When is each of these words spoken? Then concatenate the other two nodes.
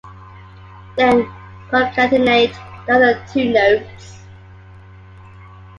Then 0.97 1.31
concatenate 1.69 2.55
the 2.87 2.93
other 2.95 3.23
two 3.31 3.53
nodes. 3.53 4.17